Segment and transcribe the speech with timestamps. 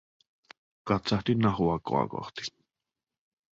[0.83, 2.41] Katsahdin Nahuakoa kohti.